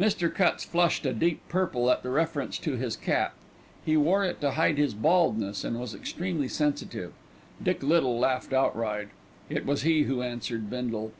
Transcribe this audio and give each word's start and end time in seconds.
Mr. 0.00 0.28
Cutts 0.34 0.64
flushed 0.64 1.06
a 1.06 1.12
deep 1.12 1.42
purple 1.48 1.92
at 1.92 2.02
the 2.02 2.10
reference 2.10 2.58
to 2.58 2.72
his 2.74 2.96
cap. 2.96 3.34
He 3.86 3.96
wore 3.96 4.24
it 4.24 4.40
to 4.40 4.50
hide 4.50 4.78
his 4.78 4.94
baldness, 4.94 5.62
and 5.62 5.78
was 5.78 5.94
extremely 5.94 6.48
sensitive. 6.48 7.12
Dick 7.62 7.80
Little 7.80 8.18
laughed 8.18 8.52
outright. 8.52 9.10
It 9.48 9.64
was 9.64 9.82
he 9.82 10.02
who 10.02 10.22
answered 10.22 10.70
Bindle. 10.70 11.12